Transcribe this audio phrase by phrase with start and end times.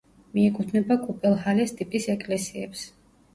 [0.35, 2.89] მიეკუთვნება კუპელჰალეს ტიპის ეკლესიებს.